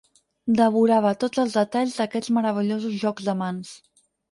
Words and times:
Devorava 0.59 1.11
tots 1.25 1.43
els 1.43 1.59
detalls 1.59 1.99
d'aquests 1.99 2.33
meravellosos 2.39 2.99
jocs 3.05 3.31
de 3.31 3.39
mans. 3.45 3.79